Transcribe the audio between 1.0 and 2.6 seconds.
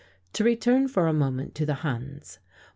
a moment to the Huns.